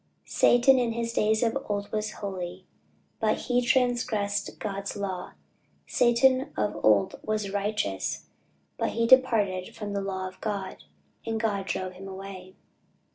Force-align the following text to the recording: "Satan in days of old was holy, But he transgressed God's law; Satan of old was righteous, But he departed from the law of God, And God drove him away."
"Satan 0.25 0.79
in 0.79 0.89
days 1.09 1.43
of 1.43 1.55
old 1.69 1.91
was 1.91 2.13
holy, 2.13 2.65
But 3.19 3.37
he 3.37 3.61
transgressed 3.61 4.57
God's 4.57 4.95
law; 4.97 5.33
Satan 5.85 6.51
of 6.57 6.75
old 6.83 7.19
was 7.23 7.51
righteous, 7.51 8.25
But 8.79 8.93
he 8.93 9.05
departed 9.05 9.75
from 9.75 9.93
the 9.93 10.01
law 10.01 10.27
of 10.27 10.41
God, 10.41 10.85
And 11.23 11.39
God 11.39 11.67
drove 11.67 11.93
him 11.93 12.07
away." 12.07 12.55